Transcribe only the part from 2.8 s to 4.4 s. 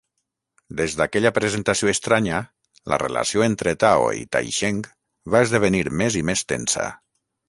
la relació entre Tao i